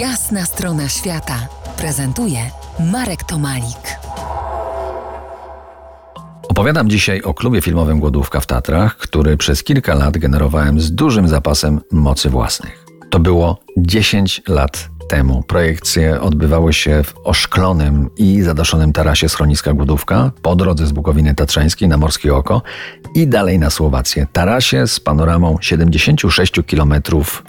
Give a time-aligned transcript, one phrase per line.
[0.00, 2.38] Jasna strona świata prezentuje
[2.92, 3.98] Marek Tomalik.
[6.48, 11.28] Opowiadam dzisiaj o klubie filmowym Głodówka w Tatrach, który przez kilka lat generowałem z dużym
[11.28, 12.86] zapasem mocy własnych.
[13.10, 15.42] To było 10 lat temu.
[15.46, 21.88] Projekcje odbywały się w oszklonym i zadaszonym tarasie schroniska Głodówka po drodze z Bukowiny Tatrzańskiej
[21.88, 22.62] na Morskie Oko
[23.14, 24.26] i dalej na Słowację.
[24.32, 26.94] Tarasie z panoramą 76 km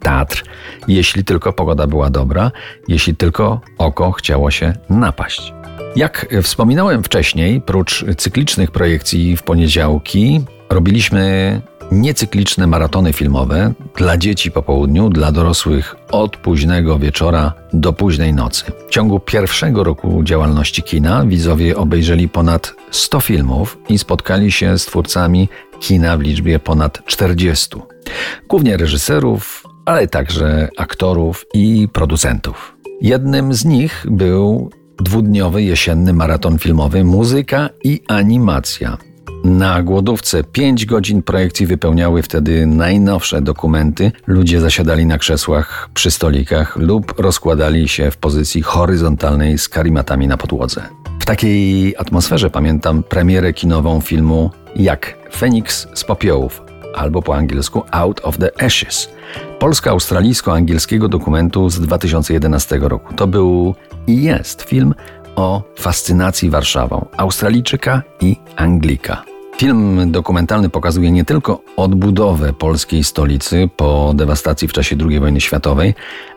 [0.00, 0.44] Tatr,
[0.88, 2.50] jeśli tylko pogoda była dobra,
[2.88, 5.52] jeśli tylko oko chciało się napaść.
[5.96, 11.60] Jak wspominałem wcześniej, prócz cyklicznych projekcji w poniedziałki, robiliśmy
[11.92, 18.64] niecykliczne maratony filmowe dla dzieci po południu, dla dorosłych od późnego wieczora do późnej nocy.
[18.88, 24.86] W ciągu pierwszego roku działalności kina widzowie obejrzeli ponad 100 filmów i spotkali się z
[24.86, 25.48] twórcami
[25.80, 27.68] kina w liczbie ponad 40.
[28.48, 32.76] Głównie reżyserów, ale także aktorów i producentów.
[33.00, 34.70] Jednym z nich był
[35.00, 38.98] dwudniowy jesienny maraton filmowy Muzyka i animacja
[39.48, 44.12] na głodówce 5 godzin projekcji wypełniały wtedy najnowsze dokumenty.
[44.26, 50.36] Ludzie zasiadali na krzesłach przy stolikach lub rozkładali się w pozycji horyzontalnej z karimatami na
[50.36, 50.82] podłodze.
[51.20, 56.62] W takiej atmosferze pamiętam premierę kinową filmu Jak Feniks z popiołów
[56.94, 59.08] albo po angielsku Out of the Ashes.
[59.58, 63.14] Polsko-australijsko-angielskiego dokumentu z 2011 roku.
[63.14, 63.74] To był
[64.06, 64.94] i jest film
[65.36, 69.37] o fascynacji Warszawą Australijczyka i Anglika.
[69.58, 75.94] Film dokumentalny pokazuje nie tylko odbudowę polskiej stolicy po dewastacji w czasie II wojny światowej,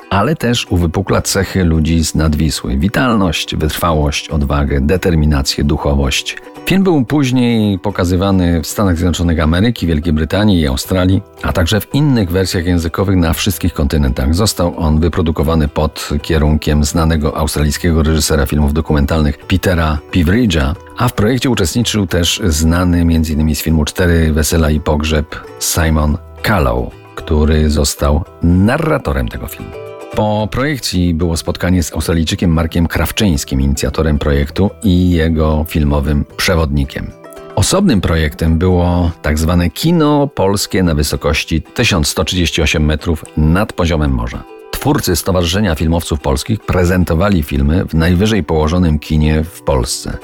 [0.10, 6.38] ale też uwypukla cechy ludzi z nadwisły: witalność, wytrwałość, odwagę, determinację, duchowość.
[6.72, 11.96] Film był później pokazywany w Stanach Zjednoczonych Ameryki, Wielkiej Brytanii i Australii, a także w
[11.96, 14.36] innych wersjach językowych na wszystkich kontynentach.
[14.36, 21.50] Został on wyprodukowany pod kierunkiem znanego australijskiego reżysera filmów dokumentalnych Petera Piveridge'a, a w projekcie
[21.50, 23.56] uczestniczył też znany m.in.
[23.56, 26.18] z filmu Cztery Wesela i Pogrzeb Simon
[26.48, 29.91] Callow, który został narratorem tego filmu.
[30.16, 37.12] Po projekcji było spotkanie z Australijczykiem Markiem Krawczyńskim, inicjatorem projektu i jego filmowym przewodnikiem.
[37.56, 44.44] Osobnym projektem było tak zwane kino polskie na wysokości 1138 metrów nad poziomem morza.
[44.82, 50.18] Twórcy Stowarzyszenia Filmowców Polskich prezentowali filmy w najwyżej położonym kinie w Polsce.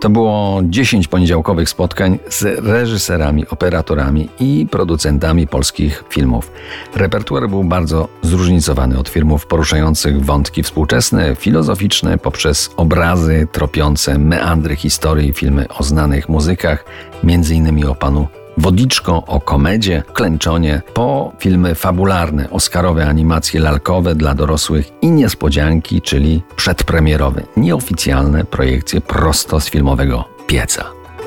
[0.00, 6.52] To było 10 poniedziałkowych spotkań z reżyserami, operatorami i producentami polskich filmów.
[6.94, 15.32] Repertuar był bardzo zróżnicowany od filmów poruszających wątki współczesne, filozoficzne, poprzez obrazy tropiące meandry historii,
[15.32, 16.84] filmy o znanych muzykach,
[17.24, 17.86] m.in.
[17.86, 18.26] o panu
[18.58, 26.42] Wodiczko o komedzie, klęczonie, po filmy fabularne, oscarowe animacje lalkowe dla dorosłych i niespodzianki, czyli
[26.56, 30.84] przedpremierowe, nieoficjalne projekcje prosto z filmowego pieca.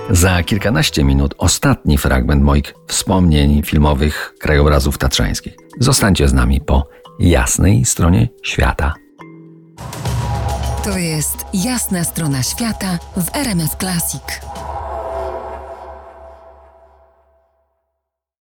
[0.09, 5.55] Za kilkanaście minut ostatni fragment moich wspomnień filmowych krajobrazów tatrzańskich.
[5.79, 6.87] Zostańcie z nami po
[7.19, 8.93] jasnej stronie świata.
[10.83, 14.21] To jest jasna strona świata w RMS Classic.